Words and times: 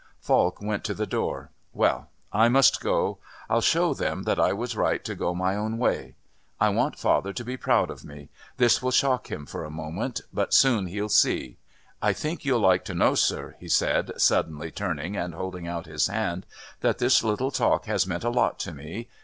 Falk 0.19 0.59
went 0.59 0.83
to 0.85 0.95
the 0.95 1.05
door: 1.05 1.51
"Well, 1.73 2.09
I 2.33 2.49
must 2.49 2.81
go. 2.81 3.19
I'll 3.47 3.61
show 3.61 3.93
them 3.93 4.23
that 4.23 4.39
I 4.39 4.51
was 4.51 4.75
right 4.75 5.03
to 5.05 5.13
go 5.13 5.35
my 5.35 5.55
own 5.55 5.77
way. 5.77 6.15
I 6.59 6.69
want 6.69 6.97
father 6.97 7.31
to 7.33 7.45
be 7.45 7.55
proud 7.55 7.91
of 7.91 8.03
me. 8.03 8.29
This 8.57 8.81
will 8.81 8.89
shock 8.89 9.29
him 9.29 9.45
for 9.45 9.63
a 9.63 9.69
moment, 9.69 10.21
but 10.33 10.55
soon 10.55 10.87
he'll 10.87 11.07
see. 11.07 11.59
I 12.01 12.13
think 12.13 12.43
you'll 12.43 12.57
like 12.61 12.83
to 12.85 12.95
know, 12.95 13.13
sir," 13.13 13.55
he 13.59 13.69
said, 13.69 14.13
suddenly 14.19 14.71
turning 14.71 15.15
and 15.15 15.35
holding 15.35 15.67
out 15.67 15.85
his 15.85 16.07
hand, 16.07 16.47
"that 16.79 16.97
this 16.97 17.23
little 17.23 17.51
talk 17.51 17.85
has 17.85 18.07
meant 18.07 18.23
a 18.23 18.31
lot 18.31 18.57
to 18.61 18.73
me. 18.73 19.07